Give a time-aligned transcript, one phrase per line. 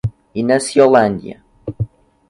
[0.41, 1.35] Inaciolândia